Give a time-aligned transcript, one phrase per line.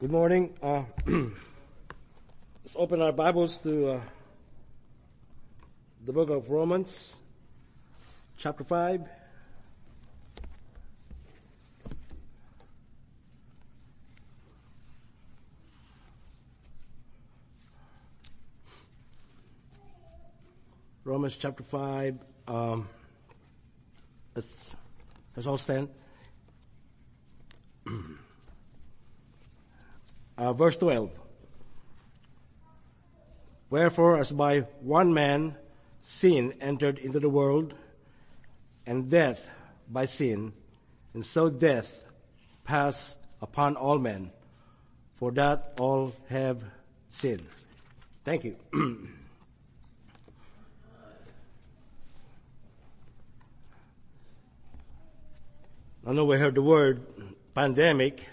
[0.00, 0.54] Good morning.
[0.62, 4.00] Uh, let's open our Bibles to uh,
[6.06, 7.18] the book of Romans,
[8.38, 9.02] chapter 5.
[21.04, 22.18] Romans chapter 5.
[22.48, 22.88] Um,
[24.34, 24.74] let's,
[25.36, 25.90] let's all stand.
[30.40, 31.10] Uh, verse 12.
[33.68, 35.54] Wherefore, as by one man
[36.00, 37.74] sin entered into the world,
[38.86, 39.50] and death
[39.90, 40.54] by sin,
[41.12, 42.06] and so death
[42.64, 44.30] passed upon all men,
[45.16, 46.64] for that all have
[47.10, 47.44] sinned.
[48.24, 48.56] Thank you.
[56.06, 57.04] I know we heard the word
[57.52, 58.26] pandemic,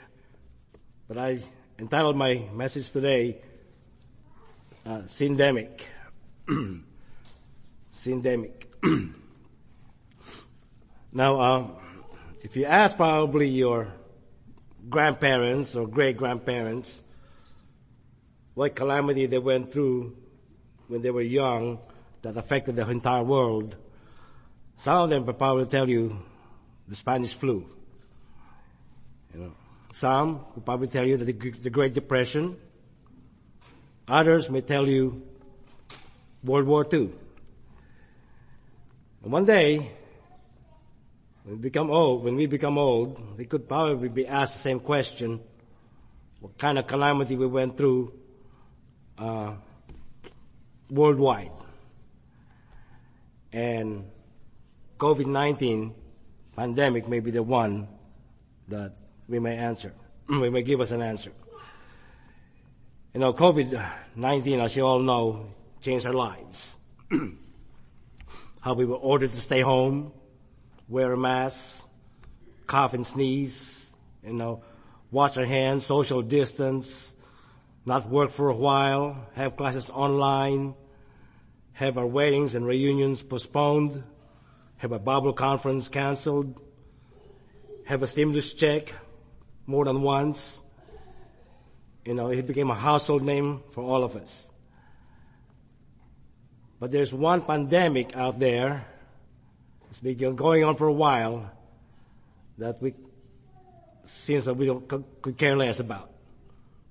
[1.09, 1.39] but I
[1.79, 3.37] entitled my message today,
[4.85, 5.81] uh, Syndemic.
[7.91, 8.65] Syndemic.
[11.11, 11.75] now, um,
[12.41, 13.93] if you ask probably your
[14.89, 17.03] grandparents or great grandparents
[18.53, 20.15] what calamity they went through
[20.87, 21.77] when they were young
[22.23, 23.75] that affected the entire world,
[24.77, 26.17] some of them will probably tell you
[26.87, 27.67] the Spanish flu.
[29.33, 29.51] You know,
[29.97, 32.55] some will probably tell you that the, Great Depression.
[34.07, 35.23] Others may tell you
[36.43, 37.09] World War II.
[39.23, 39.91] And one day,
[41.43, 44.79] when we become old, when we become old, we could probably be asked the same
[44.79, 45.39] question:
[46.41, 48.13] What kind of calamity we went through
[49.17, 49.53] uh,
[50.91, 51.51] worldwide?
[53.51, 54.05] And
[54.99, 55.91] COVID-19
[56.55, 57.87] pandemic may be the one
[58.67, 58.93] that
[59.27, 59.93] we may answer.
[60.29, 61.31] we may give us an answer.
[63.13, 65.47] You know, COVID-19, as you all know,
[65.81, 66.77] changed our lives.
[68.61, 70.11] How we were ordered to stay home,
[70.87, 71.87] wear a mask,
[72.65, 74.63] cough and sneeze, you know,
[75.09, 77.15] wash our hands, social distance,
[77.85, 80.75] not work for a while, have classes online,
[81.73, 84.03] have our weddings and reunions postponed,
[84.77, 86.61] have a Bible conference canceled,
[87.85, 88.93] have a stimulus check
[89.67, 90.61] more than once.
[92.05, 94.49] You know, it became a household name for all of us.
[96.79, 98.85] But there's one pandemic out there,
[99.89, 101.51] it's been going on for a while,
[102.57, 102.93] that we,
[104.03, 104.87] seems that we don't,
[105.21, 106.09] could care less about.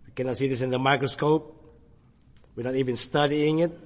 [0.06, 1.52] We cannot see this in the microscope.
[2.54, 3.78] We're not even studying it.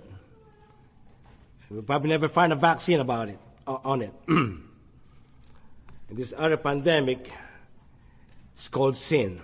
[1.68, 4.12] We'll probably never find a vaccine about it, on it.
[6.10, 7.30] this other pandemic
[8.60, 9.41] it's called sin.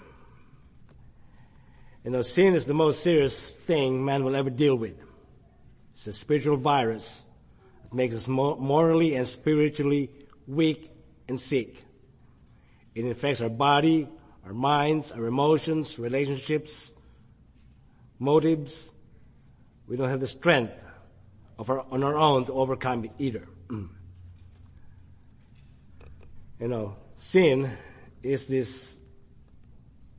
[2.04, 4.92] You know, sin is the most serious thing man will ever deal with.
[5.92, 7.24] It's a spiritual virus
[7.82, 10.10] that makes us morally and spiritually
[10.46, 10.92] weak
[11.28, 11.82] and sick.
[12.94, 14.06] It infects our body,
[14.44, 16.92] our minds, our emotions, relationships,
[18.18, 18.92] motives.
[19.88, 20.84] We don't have the strength
[21.58, 23.48] of our, on our own to overcome it either.
[23.70, 23.88] you
[26.60, 27.78] know, sin
[28.22, 28.98] is this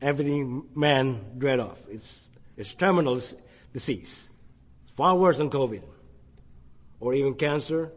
[0.01, 1.81] everything man dread of.
[1.89, 3.19] It's, it's terminal
[3.73, 4.29] disease.
[4.83, 5.81] It's far worse than COVID
[6.99, 7.91] or even cancer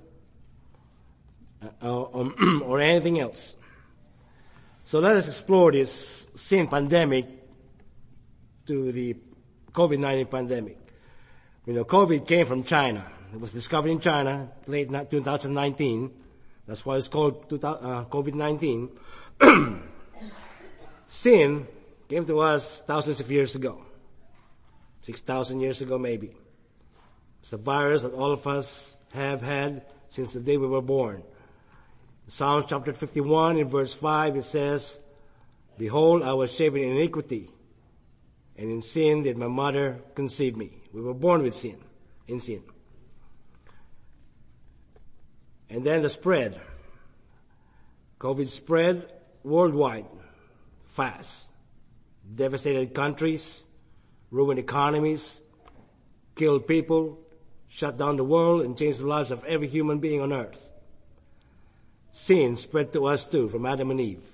[1.82, 3.56] uh, um, or anything else.
[4.84, 7.26] So let us explore this sin pandemic
[8.66, 9.16] to the
[9.72, 10.78] COVID-19 pandemic.
[11.66, 13.04] You know, COVID came from China.
[13.32, 16.10] It was discovered in China late 2019.
[16.66, 18.90] That's why it's called uh, COVID-19.
[21.04, 21.66] sin
[22.10, 23.80] came to us thousands of years ago.
[25.02, 26.34] 6,000 years ago maybe.
[27.40, 31.22] It's a virus that all of us have had since the day we were born.
[32.26, 35.00] Psalms chapter 51 in verse 5 it says,
[35.78, 37.48] Behold, I was shapen in iniquity,
[38.58, 40.82] and in sin did my mother conceive me.
[40.92, 41.78] We were born with sin,
[42.26, 42.64] in sin.
[45.70, 46.60] And then the spread.
[48.18, 49.08] COVID spread
[49.44, 50.06] worldwide,
[50.88, 51.49] fast
[52.34, 53.64] devastated countries,
[54.30, 55.42] ruined economies,
[56.34, 57.18] killed people,
[57.68, 60.70] shut down the world, and changed the lives of every human being on earth.
[62.12, 64.24] Sin spread to us too, from Adam and Eve.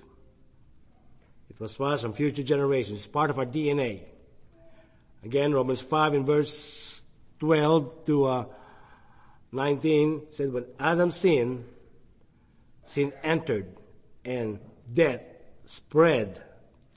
[1.49, 2.99] It was passed from future generations.
[2.99, 4.01] It's part of our DNA.
[5.23, 7.01] Again, Romans 5 in verse
[7.39, 8.45] 12 to uh,
[9.51, 11.65] 19 said, when Adam sinned,
[12.83, 13.67] sin entered,
[14.23, 14.59] and
[14.91, 15.25] death
[15.65, 16.41] spread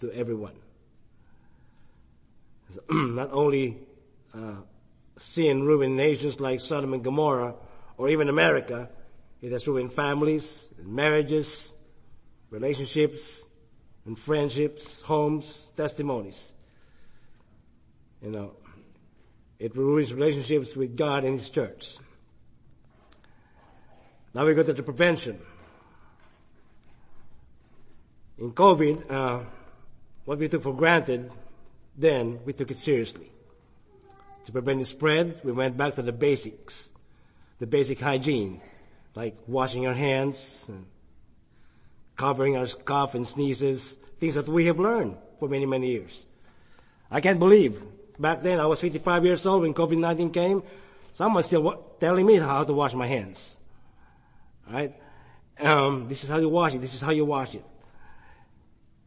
[0.01, 0.55] to everyone.
[2.91, 3.79] not only
[4.35, 4.57] uh,
[5.17, 7.55] sin ruined nations like Sodom and Gomorrah,
[7.97, 8.89] or even America,
[9.43, 11.75] it has ruined families, and marriages,
[12.51, 13.45] relationships,
[14.07, 16.55] and friendships, homes, testimonies.
[18.23, 18.53] You know,
[19.59, 21.99] it ruins relationships with God and His church.
[24.33, 25.39] Now we go to the prevention.
[28.39, 29.41] In COVID, uh,
[30.25, 31.31] what we took for granted
[32.01, 33.31] then, we took it seriously.
[34.45, 36.93] To prevent the spread, we went back to the basics,
[37.59, 38.61] the basic hygiene,
[39.15, 40.87] like washing our hands, and
[42.17, 46.27] covering our cough and sneezes, things that we have learned for many, many years.
[47.11, 47.83] I can't believe
[48.19, 50.63] back then I was 55 years old when COVID-19 came.
[51.13, 53.59] Someone still telling me how to wash my hands.
[54.71, 54.95] Right?
[55.59, 56.81] Um, this is how you wash it.
[56.81, 57.65] This is how you wash it.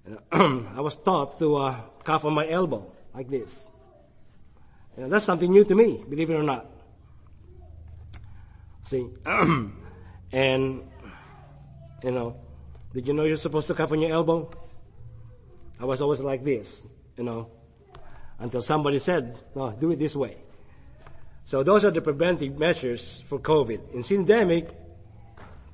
[0.32, 3.68] I was taught to uh, cough on my elbow like this.
[4.98, 6.68] And that's something new to me, believe it or not.
[8.82, 10.84] See, and
[12.04, 12.36] you know,
[12.94, 14.52] did you know you're supposed to cough on your elbow?
[15.80, 16.86] I was always like this,
[17.18, 17.50] you know,
[18.40, 20.38] until somebody said, "No, do it this way."
[21.46, 23.94] So those are the preventive measures for COVID.
[23.94, 24.70] In syndemic,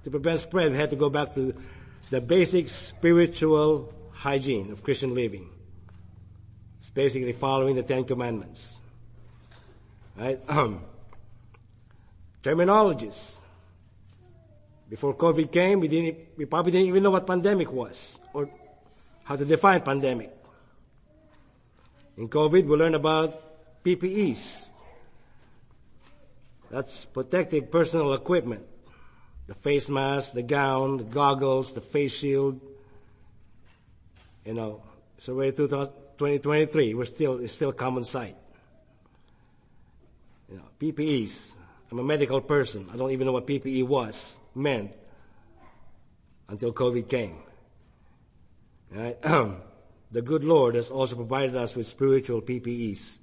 [0.04, 1.54] to prevent spread, we had to go back to
[2.10, 5.50] the basic spiritual hygiene of Christian living.
[6.78, 8.82] It's basically following the Ten Commandments.
[10.18, 10.40] Right?
[10.50, 10.82] Um,
[12.44, 13.38] terminologies.
[14.90, 18.50] Before COVID came, we didn't, we probably didn't even know what pandemic was or
[19.24, 20.36] how to define pandemic.
[22.18, 24.70] In COVID, we learned about PPEs.
[26.70, 28.66] That's protective personal equipment.
[29.48, 32.60] The face mask, the gown, the goggles, the face shield.
[34.46, 34.84] You know,
[35.18, 38.36] so we're 2023, we're still, it's still common sight.
[40.50, 41.54] You know, PPEs.
[41.92, 42.88] I'm a medical person.
[42.94, 44.92] I don't even know what PPE was, meant,
[46.48, 47.38] until COVID came.
[48.92, 49.22] Right?
[50.12, 53.20] the good Lord has also provided us with spiritual PPEs.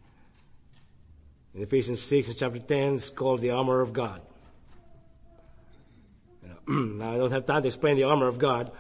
[1.55, 4.21] In Ephesians 6 and chapter 10, it's called the armor of God.
[6.43, 8.73] You know, now I don't have time to explain the armor of God,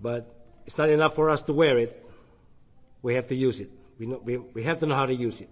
[0.00, 2.04] but it's not enough for us to wear it.
[3.02, 3.70] We have to use it.
[3.98, 5.50] We, know, we, we have to know how to use it.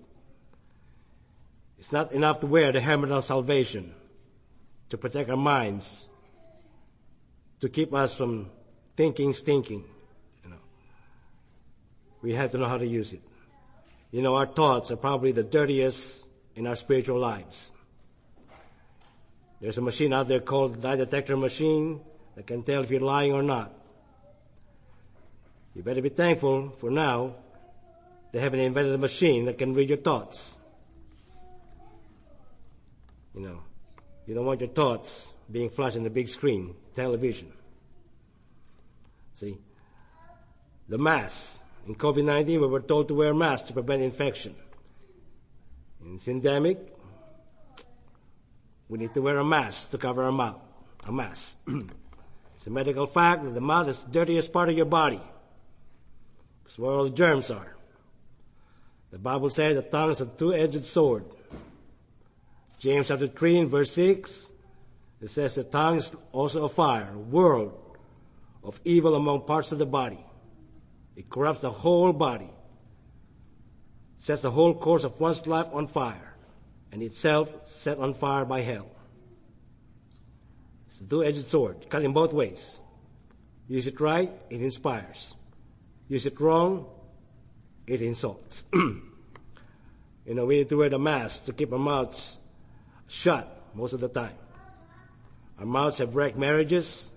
[1.79, 3.95] It's not enough to wear the helmet of salvation
[4.91, 6.09] to protect our minds,
[7.61, 8.51] to keep us from
[8.97, 9.85] thinking stinking.
[10.45, 10.57] You know.
[12.23, 13.23] We have to know how to use it.
[14.11, 16.27] You know, our thoughts are probably the dirtiest
[16.57, 17.73] in our spiritual lives.
[19.61, 22.01] There's a machine out there called the lie detector machine
[22.37, 23.73] that can tell if you're lying or not.
[25.79, 27.37] You better be thankful for now
[28.33, 30.59] they haven't invented a machine that can read your thoughts.
[33.33, 33.63] You know,
[34.27, 37.53] you don't want your thoughts being flashed on the big screen, television.
[39.35, 39.57] See?
[40.89, 41.63] The mask.
[41.87, 44.57] In COVID-19, we were told to wear masks to prevent infection.
[46.05, 46.79] In syndemic,
[48.89, 50.61] we need to wear a mask to cover our mouth.
[51.07, 51.57] A mask.
[52.57, 55.21] it's a medical fact that the mouth is the dirtiest part of your body.
[56.69, 57.75] It's where all the germs are.
[59.11, 61.25] The Bible says the tongue is a two-edged sword.
[62.79, 64.51] James chapter 3 and verse 6,
[65.23, 67.73] it says the tongue is also a fire, a world
[68.63, 70.23] of evil among parts of the body.
[71.17, 72.51] It corrupts the whole body,
[74.19, 76.37] sets the whole course of one's life on fire,
[76.93, 78.91] and itself set on fire by hell.
[80.87, 82.79] It's a two-edged sword, cut in both ways.
[83.69, 85.35] Use it right, it inspires.
[86.09, 86.87] Use it wrong,
[87.87, 88.65] it insults.
[88.73, 89.03] you
[90.27, 92.39] know, we need to wear the mask to keep our mouths
[93.07, 94.35] shut most of the time.
[95.59, 97.11] Our mouths have wrecked marriages.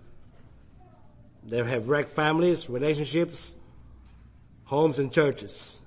[1.43, 3.55] They have wrecked families, relationships,
[4.65, 5.81] homes and churches.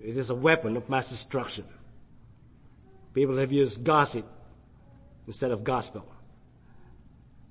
[0.00, 1.64] It is a weapon of mass destruction.
[3.14, 4.26] People have used gossip
[5.26, 6.06] instead of gospel.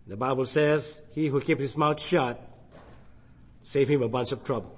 [0.07, 2.50] The Bible says, he who keeps his mouth shut,
[3.61, 4.77] save him a bunch of trouble.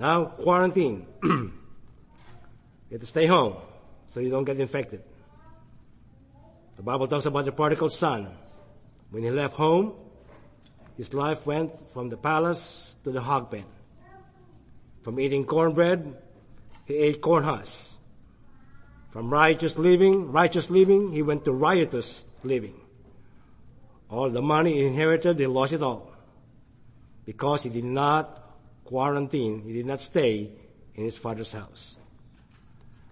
[0.00, 1.06] Now, quarantine.
[1.22, 1.52] you
[2.90, 3.56] have to stay home
[4.08, 5.02] so you don't get infected.
[6.76, 8.28] The Bible talks about the prodigal son.
[9.10, 9.94] When he left home,
[10.96, 13.64] his life went from the palace to the hog pen.
[15.02, 16.16] From eating cornbread,
[16.84, 17.96] he ate corn husks.
[19.10, 22.81] From righteous living, righteous living, he went to riotous living.
[24.12, 26.12] All the money he inherited, he lost it all.
[27.24, 28.44] Because he did not
[28.84, 30.50] quarantine, he did not stay
[30.94, 31.96] in his father's house.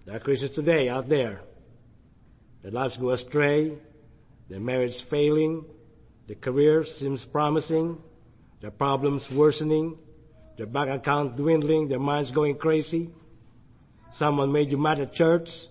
[0.05, 1.41] There are Christians today out there.
[2.61, 3.73] Their lives go astray,
[4.47, 5.65] their marriage failing,
[6.27, 7.97] their career seems promising,
[8.59, 9.97] their problems worsening,
[10.55, 13.09] their bank account dwindling, their minds going crazy.
[14.11, 15.65] Someone made you mad at church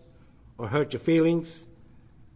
[0.59, 1.69] or hurt your feelings.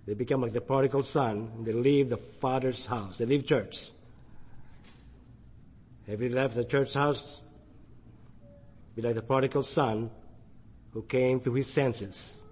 [0.07, 3.19] They become like the prodigal son they leave the father's house.
[3.19, 3.91] They leave church.
[6.07, 7.43] Have you left the church house?
[8.95, 10.11] Be like the prodigal son
[10.93, 12.47] who came to his senses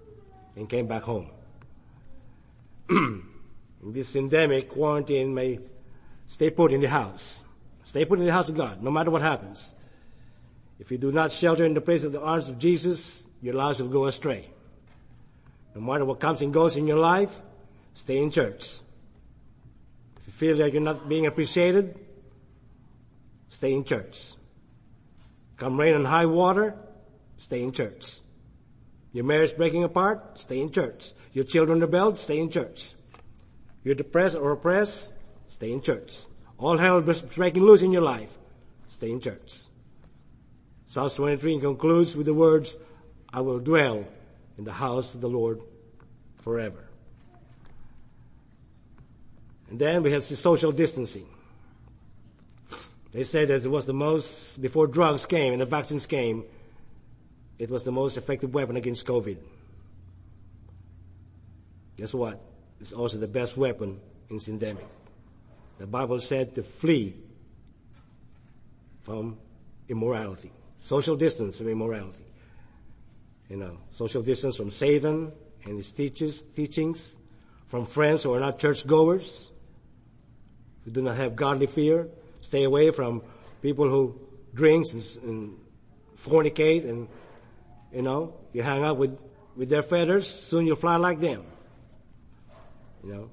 [0.55, 1.29] and came back home.
[3.83, 5.59] this syndemic, quarantine may
[6.27, 7.43] stay put in the house.
[7.83, 9.75] Stay put in the house of God, no matter what happens.
[10.79, 13.81] If you do not shelter in the place of the arms of Jesus, your lives
[13.81, 14.49] will go astray.
[15.75, 17.41] No matter what comes and goes in your life,
[17.93, 18.79] stay in church.
[20.17, 21.99] If you feel that you're not being appreciated,
[23.49, 24.33] stay in church.
[25.57, 26.75] Come rain and high water,
[27.37, 28.19] stay in church.
[29.11, 31.13] Your marriage breaking apart, stay in church.
[31.33, 32.93] Your children rebelled, stay in church.
[33.83, 35.13] You're depressed or oppressed,
[35.47, 36.17] stay in church.
[36.57, 38.37] All hell is breaking loose in your life,
[38.87, 39.63] stay in church.
[40.85, 42.77] Psalms 23 concludes with the words,
[43.31, 44.05] I will dwell
[44.57, 45.61] in the house of the Lord
[46.41, 46.87] forever.
[49.69, 51.25] And then we have social distancing.
[53.11, 56.43] They say that it was the most, before drugs came and the vaccines came,
[57.59, 59.37] it was the most effective weapon against COVID.
[61.95, 62.41] Guess what?
[62.79, 64.87] It's also the best weapon in pandemic.
[65.77, 67.15] The Bible said to flee
[69.03, 69.37] from
[69.87, 72.25] immorality, social distance from immorality.
[73.53, 75.31] You know, social distance from Satan
[75.63, 77.19] and his teachers, teachings,
[77.67, 79.51] from friends who are not churchgoers,
[80.83, 82.09] who do not have godly fear,
[82.41, 83.21] Stay away from
[83.61, 84.19] people who
[84.55, 85.57] drinks and, and
[86.17, 87.07] fornicate and,
[87.93, 89.15] you know, you hang out with,
[89.55, 91.43] with their feathers, soon you'll fly like them.
[93.03, 93.29] You know,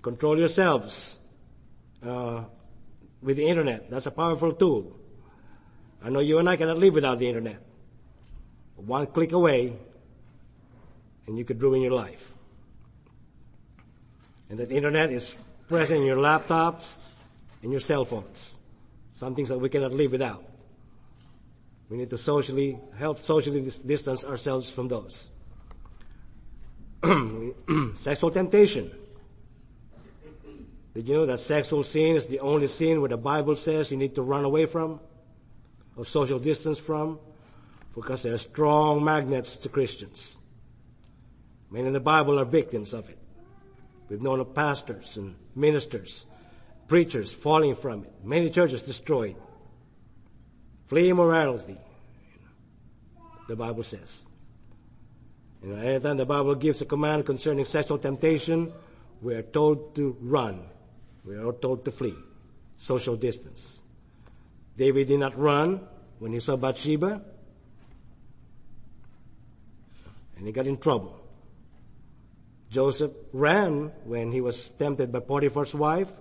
[0.00, 1.18] control yourselves,
[2.06, 2.44] uh,
[3.20, 3.90] with the internet.
[3.90, 4.96] That's a powerful tool.
[6.00, 7.73] I know you and I cannot live without the internet.
[8.76, 9.76] One click away,
[11.26, 12.32] and you could ruin your life.
[14.50, 15.34] And that internet is
[15.68, 16.98] present in your laptops,
[17.62, 18.58] and your cell phones.
[19.14, 20.44] Some things that we cannot live without.
[21.88, 25.30] We need to socially, help socially distance ourselves from those.
[27.94, 28.90] Sexual temptation.
[30.94, 33.96] Did you know that sexual sin is the only sin where the Bible says you
[33.96, 35.00] need to run away from,
[35.96, 37.18] or social distance from,
[37.94, 40.38] because they're strong magnets to Christians.
[41.70, 43.18] Many in the Bible are victims of it.
[44.08, 46.26] We've known of pastors and ministers
[46.88, 49.36] preachers falling from it, many churches destroyed.
[50.86, 51.78] Flee immorality,
[53.48, 54.26] the Bible says.
[55.62, 58.72] You know, anytime the Bible gives a command concerning sexual temptation,
[59.22, 60.66] we are told to run.
[61.24, 62.14] We are told to flee.
[62.76, 63.82] Social distance.
[64.76, 65.80] David did not run
[66.18, 67.22] when he saw Bathsheba,
[70.44, 71.18] and he got in trouble.
[72.68, 76.12] Joseph ran when he was tempted by Potiphar's wife,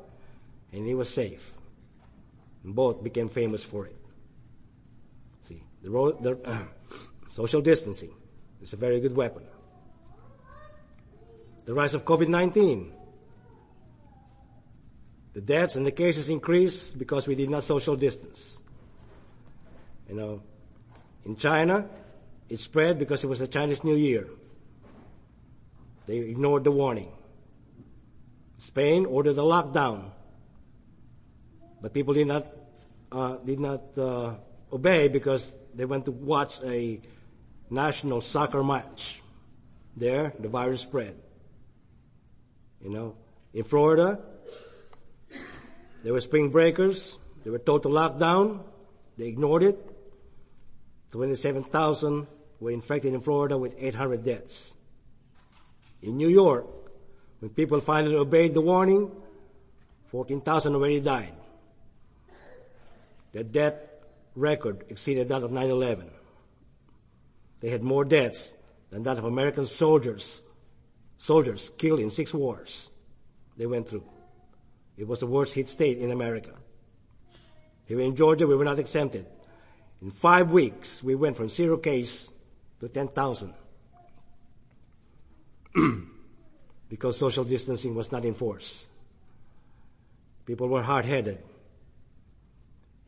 [0.71, 1.51] and he was safe.
[2.63, 3.97] And both became famous for it.
[5.41, 6.57] See, the, road, the uh,
[7.31, 8.13] social distancing
[8.61, 9.43] is a very good weapon.
[11.65, 12.91] The rise of COVID-19.
[15.33, 18.61] The deaths and the cases increased because we did not social distance.
[20.07, 20.43] You know,
[21.25, 21.89] in China,
[22.53, 24.27] it spread because it was the Chinese New Year.
[26.05, 27.11] They ignored the warning.
[28.57, 30.11] Spain ordered a lockdown
[31.83, 32.43] but people did not,
[33.11, 34.35] uh, did not uh,
[34.71, 37.01] obey because they went to watch a
[37.69, 39.21] national soccer match.
[39.97, 41.15] There, the virus spread.
[42.81, 43.15] You know,
[43.53, 44.17] in Florida,
[46.03, 47.19] there were spring breakers.
[47.43, 48.61] They were total lockdown.
[49.17, 49.77] They ignored it.
[51.11, 52.27] 27,000
[52.63, 54.73] were infected in Florida with 800 deaths.
[56.01, 56.65] In New York,
[57.39, 59.11] when people finally obeyed the warning,
[60.07, 61.33] 14,000 already died.
[63.33, 63.75] Their death
[64.35, 66.09] record exceeded that of 9-11.
[67.59, 68.55] They had more deaths
[68.91, 70.41] than that of American soldiers,
[71.17, 72.89] soldiers killed in six wars
[73.57, 74.05] they went through.
[74.97, 76.53] It was the worst hit state in America.
[77.87, 79.25] Here in Georgia, we were not exempted.
[80.01, 82.31] In five weeks, we went from zero case
[82.83, 83.53] to 10,000
[86.89, 88.89] because social distancing was not enforced.
[90.45, 91.39] People were hard-headed.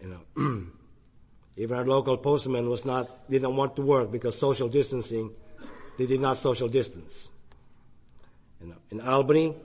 [0.01, 0.67] You know,
[1.57, 5.31] Even our local postman was not, didn't want to work because social distancing,
[5.97, 7.29] they did not social distance.
[8.61, 9.55] You know, in Albany,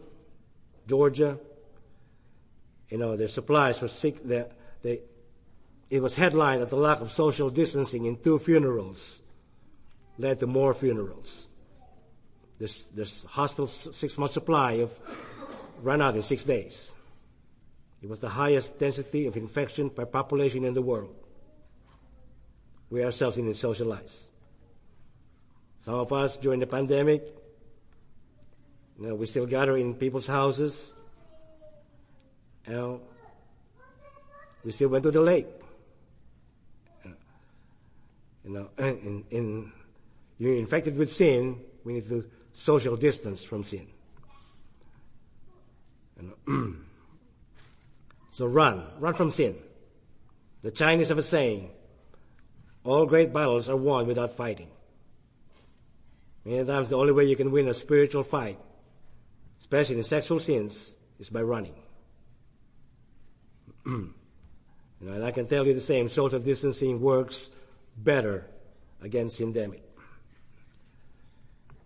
[0.88, 1.38] Georgia,
[2.88, 4.44] you know, their supplies were sick, they,
[4.82, 5.00] they,
[5.88, 9.22] it was headlined that the lack of social distancing in two funerals
[10.20, 11.48] led to more funerals.
[12.58, 14.92] This, this hospital's six month supply of
[15.82, 16.94] ran out in six days.
[18.02, 21.14] It was the highest density of infection per population in the world.
[22.90, 24.28] We ourselves didn't socialize.
[25.78, 27.22] Some of us during the pandemic,
[28.98, 30.94] you know, we still gather in people's houses.
[32.66, 33.00] You know,
[34.64, 35.46] we still went to the lake.
[38.44, 39.72] You know, in, in,
[40.40, 43.86] you're infected with sin, we need to social distance from sin.
[48.30, 49.54] so run, run from sin.
[50.62, 51.70] The Chinese have a saying,
[52.84, 54.68] all great battles are won without fighting.
[56.46, 58.58] Many times the only way you can win a spiritual fight,
[59.58, 61.74] especially in sexual sins, is by running.
[63.84, 64.14] and
[65.22, 67.50] I can tell you the same, social distancing works
[67.94, 68.46] better
[69.02, 69.82] against syndemic.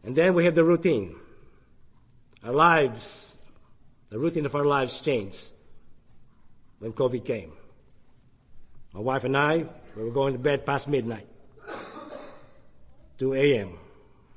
[0.05, 1.17] And then we have the routine.
[2.43, 3.37] Our lives,
[4.11, 5.51] the routine of our lives changed
[6.79, 7.53] when COVID came.
[8.93, 11.27] My wife and I, we were going to bed past midnight.
[13.19, 13.79] 2 a.m.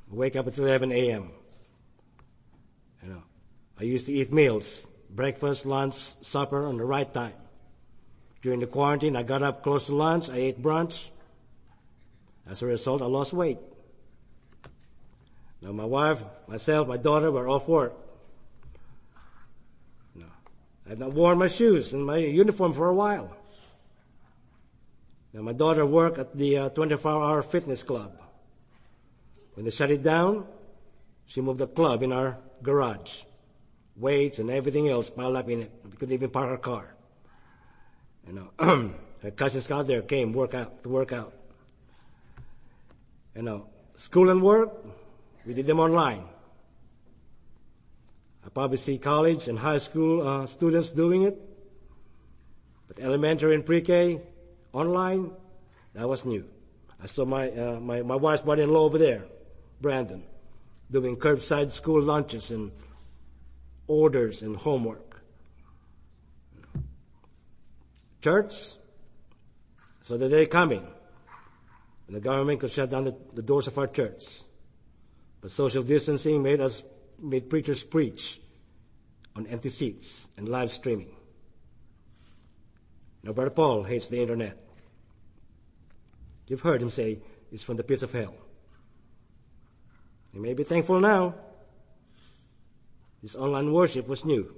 [0.10, 1.32] Wake up at 11 a.m.
[3.04, 3.24] You know,
[3.78, 7.34] I used to eat meals, breakfast, lunch, supper on the right time.
[8.42, 11.10] During the quarantine, I got up close to lunch, I ate brunch.
[12.50, 13.58] As a result, I lost weight.
[15.62, 17.94] Now my wife, myself, my daughter were off work.
[20.16, 20.26] No,
[20.86, 23.36] I have not worn my shoes and my uniform for a while.
[25.34, 28.20] Now my daughter worked at the uh, 24-hour fitness club.
[29.56, 30.46] When they shut it down,
[31.26, 33.24] she moved the club in our garage.
[33.96, 35.72] Weights and everything else piled up in it.
[35.84, 36.96] We couldn't even park our car.
[38.28, 38.94] You know,
[39.24, 41.34] her cousins got there, came work out to work out.
[43.36, 44.72] You know, school and work,
[45.48, 46.26] we did them online.
[48.46, 51.40] I probably see college and high school uh, students doing it,
[52.90, 54.22] but elementary and pre-K
[54.74, 55.32] online,
[55.94, 56.46] that was new.
[57.02, 59.24] I saw my uh, my my wife's brother-in-law over there,
[59.80, 60.24] Brandon,
[60.92, 62.72] doing curbside school lunches and
[63.88, 65.22] orders and homework.
[68.22, 68.74] Church,
[70.02, 70.86] so the day coming,
[72.08, 74.42] and the government could shut down the, the doors of our church.
[75.42, 76.84] But social distancing made us,
[77.22, 78.40] made preachers preach
[79.36, 81.16] on empty seats and live streaming.
[83.24, 84.58] Now, Brother Paul hates the internet.
[86.48, 87.20] You've heard him say
[87.52, 88.34] it's from the pits of hell.
[90.34, 91.36] You may be thankful now.
[93.22, 94.56] This online worship was new.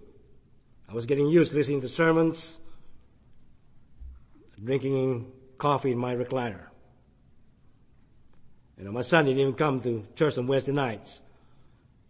[0.88, 2.60] I was getting used to listening to sermons,
[4.64, 6.69] drinking coffee in my recliner.
[8.80, 11.22] You know, my son didn't even come to church on Wednesday nights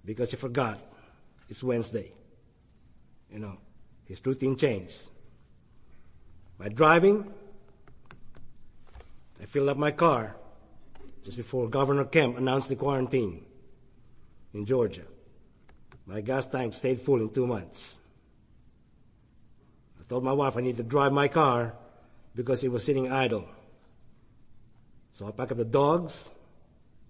[0.05, 0.79] because he forgot
[1.49, 2.11] it's Wednesday.
[3.31, 3.57] You know,
[4.05, 5.09] his routine changed.
[6.59, 7.33] By driving,
[9.41, 10.35] I filled up my car
[11.23, 13.45] just before Governor Kemp announced the quarantine
[14.53, 15.03] in Georgia.
[16.05, 17.99] My gas tank stayed full in two months.
[19.99, 21.73] I told my wife I need to drive my car
[22.35, 23.47] because it was sitting idle.
[25.11, 26.31] So I packed up the dogs,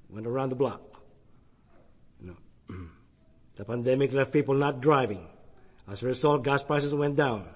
[0.10, 0.82] went around the block.
[2.22, 2.36] You
[2.70, 2.76] know,
[3.56, 5.28] the pandemic left people not driving.
[5.90, 7.48] As a result, gas prices went down.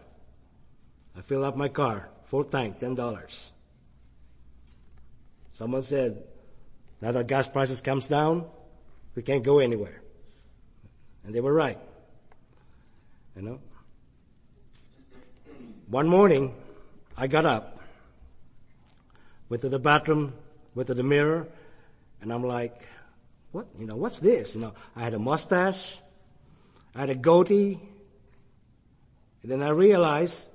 [1.16, 3.54] I filled up my car, full tank, ten dollars.
[5.52, 6.24] Someone said,
[7.02, 8.46] now that gas prices comes down,
[9.14, 10.02] we can't go anywhere.
[11.24, 11.78] And they were right.
[13.36, 13.60] You know?
[15.88, 16.56] One morning,
[17.16, 17.80] I got up,
[19.50, 20.34] went to the bathroom,
[20.74, 21.48] went to the mirror,
[22.24, 22.88] and I'm like,
[23.52, 24.56] what, you know, what's this?
[24.56, 26.00] You know, I had a mustache,
[26.96, 27.78] I had a goatee,
[29.42, 30.50] and then I realized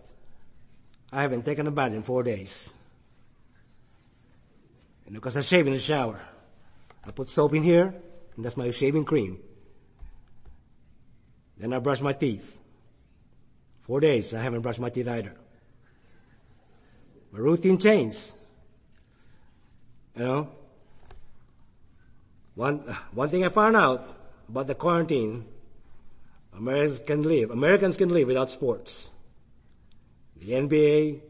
[1.13, 2.73] I haven't taken a bath in four days.
[5.05, 6.19] And because I shave in the shower,
[7.07, 7.95] I put soap in here,
[8.35, 9.39] and that's my shaving cream.
[11.59, 12.57] Then I brush my teeth.
[13.83, 15.35] Four days, I haven't brushed my teeth either.
[17.31, 18.33] My routine changed.
[20.17, 20.58] You know,
[22.59, 22.79] one,
[23.13, 24.03] one thing I found out
[24.49, 25.47] about the quarantine,
[26.57, 29.11] Americans can live, Americans can live without sports.
[30.37, 31.21] The NBA,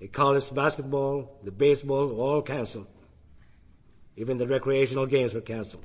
[0.00, 2.88] The college basketball, the baseball, all canceled.
[4.16, 5.84] Even the recreational games were canceled.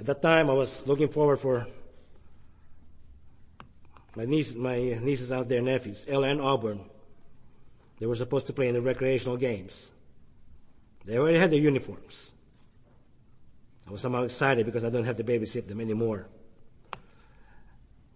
[0.00, 1.68] At that time, I was looking forward for
[4.16, 6.80] my niece, my nieces out there, nephews, Ella and Auburn.
[7.98, 9.92] They were supposed to play in the recreational games.
[11.04, 12.32] They already had their uniforms.
[13.88, 16.26] I was somehow excited because I don't have to babysit them anymore.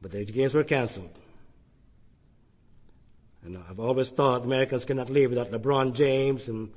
[0.03, 1.19] But their games were canceled.
[3.45, 6.73] And I've always thought Americans cannot live without LeBron James and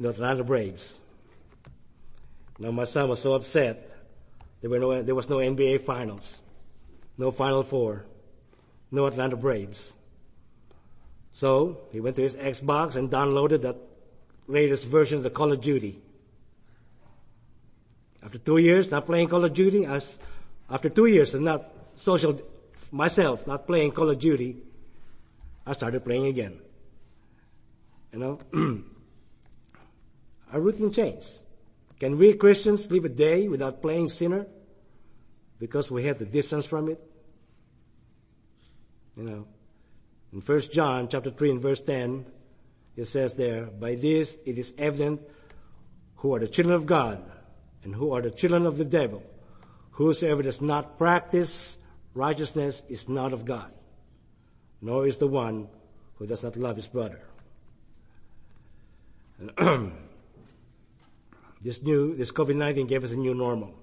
[0.00, 1.00] the Atlanta Braves.
[2.58, 3.90] Now my son was so upset.
[4.60, 6.42] There were no, there was no NBA finals,
[7.18, 8.06] no Final Four,
[8.90, 9.94] no Atlanta Braves.
[11.32, 13.76] So he went to his Xbox and downloaded that
[14.46, 16.00] latest version of the Call of Duty.
[18.24, 20.00] After two years not playing Call of Duty, I,
[20.70, 21.60] after two years of not
[21.96, 22.40] social,
[22.90, 24.56] myself not playing Call of Duty,
[25.66, 26.58] I started playing again.
[28.12, 28.38] You know,
[30.52, 31.40] our routine changed.
[32.00, 34.46] Can we Christians live a day without playing sinner?
[35.58, 37.00] Because we have the distance from it?
[39.16, 39.46] You know,
[40.32, 42.26] in 1 John chapter 3 and verse 10,
[42.96, 45.20] it says there, by this it is evident
[46.16, 47.22] who are the children of God
[47.84, 49.22] and who are the children of the devil.
[49.92, 51.78] Whosoever does not practice
[52.14, 53.72] righteousness is not of God,
[54.80, 55.68] nor is the one
[56.16, 57.20] who does not love his brother.
[61.62, 63.74] this new, this COVID-19 gave us a new normal.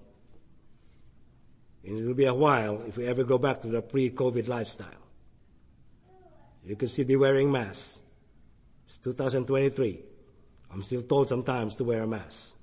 [1.85, 4.87] And it will be a while if we ever go back to the pre-COVID lifestyle.
[6.63, 7.99] You can still be wearing masks.
[8.87, 9.99] It's 2023.
[10.71, 12.55] I'm still told sometimes to wear a mask.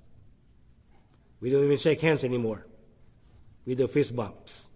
[1.40, 2.66] We don't even shake hands anymore.
[3.64, 4.68] We do fist bumps.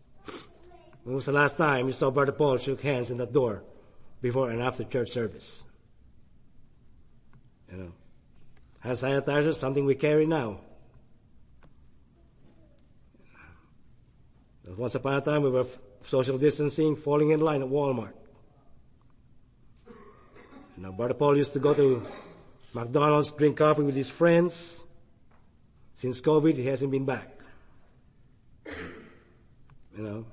[1.05, 3.65] When was the last time you saw Brother Paul shook hands in that door
[4.21, 5.65] before and after church service?
[7.71, 7.93] You know,
[8.81, 10.61] hand sanitizer, something we carry now.
[14.77, 15.67] Once upon a time we were
[16.03, 18.13] social distancing, falling in line at Walmart.
[20.77, 22.07] Now, Brother Paul used to go to
[22.73, 24.87] McDonald's, drink coffee with his friends.
[26.03, 27.31] Since COVID, he hasn't been back.
[29.97, 30.27] You know.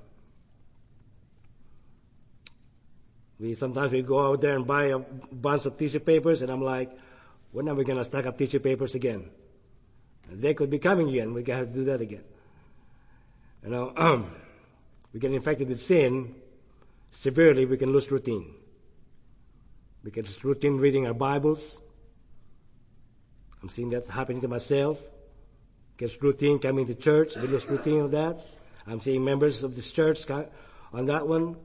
[3.38, 6.60] We sometimes we go out there and buy a bunch of tissue papers, and I'm
[6.60, 6.90] like,
[7.52, 9.30] when are we gonna stack up tissue papers again?
[10.28, 11.34] They could be coming again.
[11.34, 12.24] We gotta do that again.
[13.62, 14.26] You know,
[15.12, 16.34] we get infected with sin
[17.12, 17.64] severely.
[17.64, 18.54] We can lose routine.
[20.02, 21.80] We get routine reading our Bibles.
[23.62, 25.00] I'm seeing that's happening to myself.
[26.00, 27.36] Gets routine coming to church.
[27.36, 28.40] We lose routine of that.
[28.86, 31.56] I'm seeing members of this church on that one.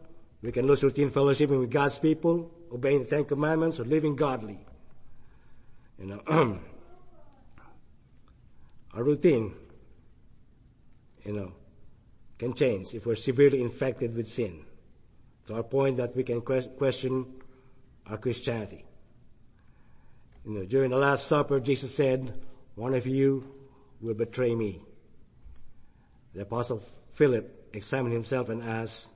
[0.41, 4.60] We can lose routine fellowshipping with God's people, obeying the Ten Commandments, or living godly.
[5.98, 6.21] You know,
[8.93, 9.54] our routine,
[11.24, 11.54] you know,
[12.38, 14.65] can change if we're severely infected with sin.
[15.48, 17.26] To our point that we can question
[18.08, 18.84] our Christianity.
[20.43, 22.38] You know, during the Last Supper, Jesus said,
[22.76, 23.55] one of you
[24.06, 24.82] will betray me.
[26.34, 29.12] The apostle Philip examined himself and asked,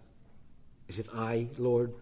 [0.88, 1.94] is it I, Lord?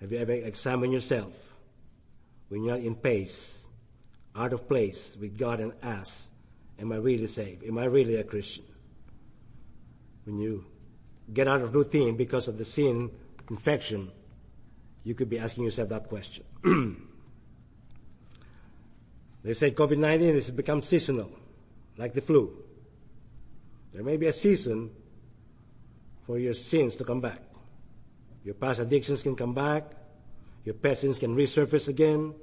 [0.00, 1.34] Have you ever examined yourself
[2.48, 3.66] when you're in pace,
[4.34, 6.30] out of place with God and asked,
[6.78, 7.64] am I really saved?
[7.64, 8.64] Am I really a Christian?
[10.24, 10.64] When you
[11.32, 13.10] get out of routine because of the sin
[13.48, 14.10] infection,
[15.04, 16.44] you could be asking yourself that question.
[19.46, 21.30] they say COVID-19 has become seasonal,
[21.96, 22.52] like the flu.
[23.92, 24.90] There may be a season
[26.26, 27.38] for your sins to come back.
[28.42, 29.84] Your past addictions can come back.
[30.64, 32.34] Your past sins can resurface again.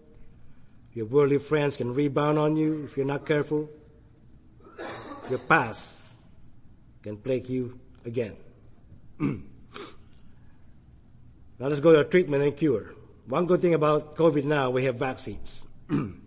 [0.93, 3.69] Your worldly friends can rebound on you if you're not careful.
[5.29, 6.03] Your past
[7.01, 8.37] can plague you again.
[11.59, 12.93] Now let's go to treatment and cure.
[13.27, 15.65] One good thing about COVID now, we have vaccines.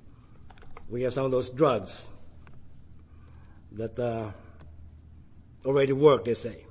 [0.89, 2.09] we have some of those drugs
[3.73, 4.31] that uh,
[5.65, 6.65] already work, they say.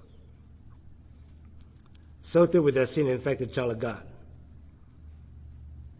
[2.21, 4.03] So too with a sin-infected child of God.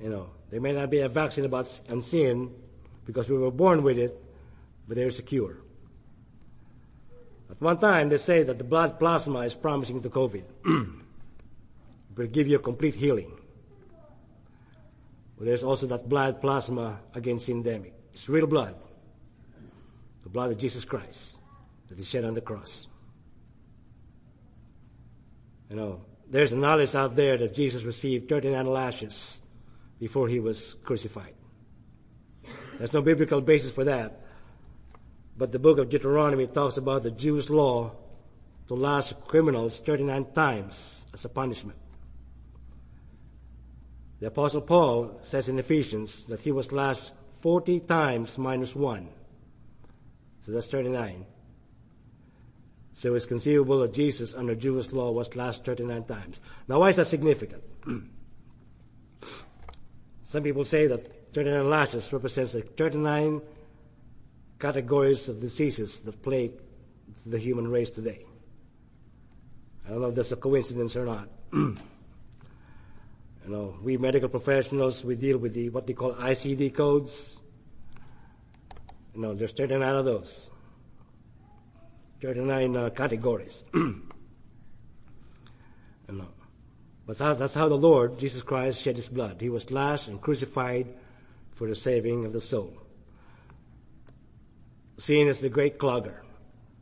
[0.01, 2.51] You know, there may not be a vaccine about sin
[3.05, 4.17] because we were born with it,
[4.87, 5.57] but there's a cure.
[7.49, 10.43] At one time, they say that the blood plasma is promising to COVID.
[10.65, 13.31] it will give you a complete healing.
[15.37, 17.91] But there's also that blood plasma against syndemic.
[18.15, 18.75] It's real blood.
[20.23, 21.37] The blood of Jesus Christ
[21.89, 22.87] that is shed on the cross.
[25.69, 29.41] You know, there's a knowledge out there that Jesus received 39 lashes
[29.99, 31.33] before he was crucified.
[32.77, 34.21] There's no biblical basis for that.
[35.37, 37.91] But the book of Deuteronomy talks about the Jewish law
[38.67, 41.77] to lash criminals 39 times as a punishment.
[44.21, 47.11] The apostle Paul says in Ephesians that he was lashed
[47.45, 49.07] 40 times minus one.
[50.41, 51.27] So that's 39.
[52.93, 56.41] So it's conceivable that Jesus under Jewish law was lashed 39 times.
[56.67, 57.61] Now why is that significant?
[60.25, 61.01] Some people say that
[61.33, 63.41] 39 lashes represents the 39
[64.57, 66.53] categories of diseases that plague
[67.27, 68.25] the human race today.
[69.85, 71.29] I don't know if that's a coincidence or not.
[73.45, 77.39] you know, we medical professionals, we deal with the, what they call ICD codes.
[79.13, 80.49] You know, there's 39 of those.
[82.21, 83.65] 39 uh, categories.
[83.73, 84.01] you
[86.09, 86.27] know.
[87.05, 89.39] But that's, that's how the Lord, Jesus Christ, shed his blood.
[89.39, 90.87] He was lashed and crucified
[91.51, 92.73] for the saving of the soul.
[94.97, 96.21] Sin is the great clogger,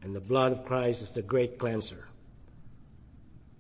[0.02, 2.08] and the blood of Christ is the great cleanser.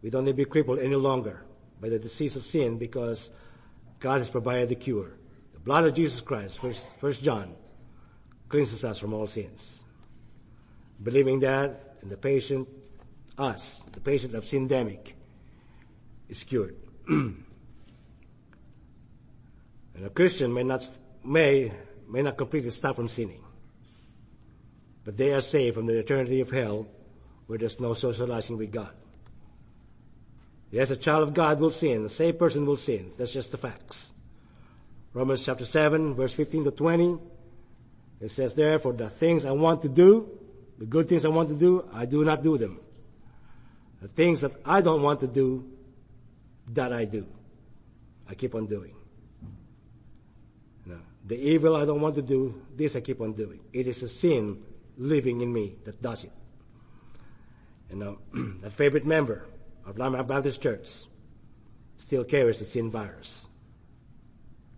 [0.01, 1.43] We don't need to be crippled any longer
[1.83, 3.29] by the disease of sin because
[3.99, 5.11] God has provided the cure.
[5.51, 7.55] The blood of Jesus Christ, first, first John,
[8.47, 9.83] cleanses us from all sins.
[11.03, 12.69] Believing that, and the patient,
[13.37, 15.11] us, the patient of syndemic,
[16.29, 16.77] is cured.
[17.09, 17.43] and
[20.05, 20.89] a Christian may not,
[21.21, 21.69] may,
[22.07, 23.43] may not completely stop from sinning.
[25.03, 26.87] But they are saved from the eternity of hell
[27.47, 28.93] where there's no socializing with God.
[30.73, 32.03] Yes, a child of God will sin.
[32.03, 33.11] A saved person will sin.
[33.15, 34.11] That's just the facts.
[35.13, 37.19] Romans chapter 7 verse 15 to 20.
[38.19, 40.27] It says therefore the things I want to do,
[40.79, 42.79] the good things I want to do, I do not do them.
[44.01, 45.69] The things that I don't want to do,
[46.69, 47.27] that I do.
[48.27, 48.95] I keep on doing.
[51.25, 53.59] The evil I don't want to do, this I keep on doing.
[53.71, 54.63] It is a sin
[54.97, 56.31] living in me that does it.
[57.91, 58.17] You know,
[58.65, 59.45] a favorite member
[59.85, 60.89] of Landmark Baptist Church
[61.97, 63.47] still carries the sin virus.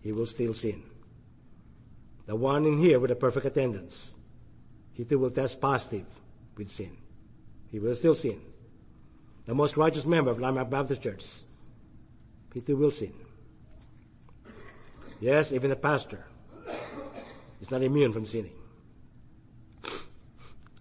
[0.01, 0.83] He will still sin.
[2.25, 4.15] The one in here with a perfect attendance,
[4.93, 6.05] he too will test positive
[6.57, 6.97] with sin.
[7.71, 8.41] He will still sin.
[9.45, 11.25] The most righteous member of Landmark Baptist Church,
[12.53, 13.13] he too will sin.
[15.19, 16.25] Yes, even the pastor
[17.61, 18.53] is not immune from sinning.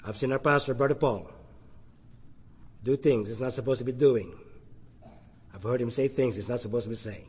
[0.04, 1.30] I've seen our pastor, Brother Paul,
[2.84, 4.32] do things he's not supposed to be doing.
[5.54, 7.26] I've heard him say things he's not supposed to be saying.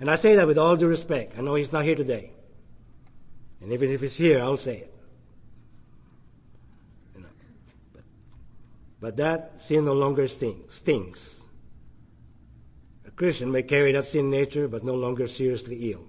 [0.00, 1.34] And I say that with all due respect.
[1.38, 2.32] I know he's not here today.
[3.60, 4.94] And even if he's here, I'll say it.
[7.14, 7.28] You know,
[7.92, 8.02] but,
[9.00, 11.42] but that sin no longer stings, stings.
[13.06, 16.06] A Christian may carry that sin nature, but no longer seriously ill.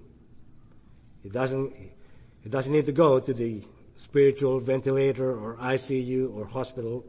[1.22, 1.72] He doesn't,
[2.42, 3.62] he doesn't need to go to the
[3.96, 7.04] spiritual ventilator or ICU or hospital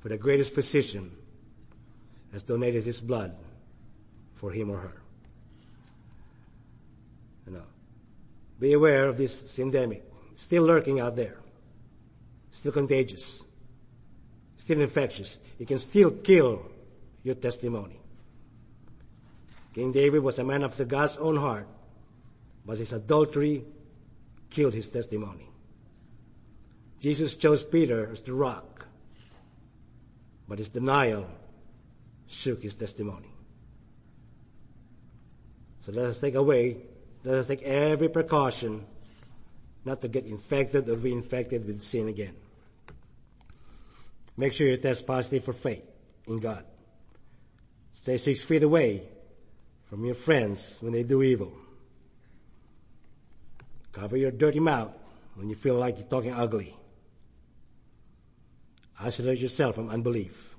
[0.00, 1.16] for the greatest physician
[2.32, 3.34] has donated his blood
[4.34, 5.02] for him or her.
[7.46, 7.64] You know,
[8.60, 10.02] be aware of this syndemic.
[10.34, 11.38] still lurking out there.
[12.50, 13.42] Still contagious.
[14.56, 15.40] Still infectious.
[15.58, 16.70] It can still kill
[17.22, 18.00] your testimony.
[19.74, 21.68] King David was a man after God's own heart,
[22.64, 23.64] but his adultery
[24.50, 25.48] killed his testimony.
[27.00, 28.87] Jesus chose Peter as the rock,
[30.48, 31.26] but his denial
[32.26, 33.28] shook his testimony.
[35.80, 36.78] So let us take away,
[37.24, 38.84] let us take every precaution
[39.84, 42.34] not to get infected or reinfected with sin again.
[44.36, 45.84] Make sure you test positive for faith
[46.26, 46.64] in God.
[47.92, 49.02] Stay six feet away
[49.86, 51.52] from your friends when they do evil.
[53.92, 54.92] Cover your dirty mouth
[55.34, 56.76] when you feel like you're talking ugly.
[59.00, 60.56] Isolate yourself from unbelief.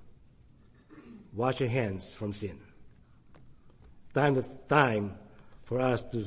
[1.33, 2.59] Wash your hands from sin.
[4.13, 5.15] Time to time
[5.63, 6.25] for us to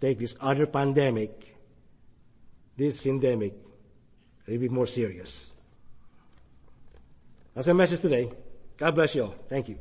[0.00, 1.56] take this other pandemic,
[2.76, 3.52] this syndemic,
[4.46, 5.52] a little bit more serious.
[7.54, 8.30] That's my message today.
[8.76, 9.34] God bless you all.
[9.48, 9.78] Thank you.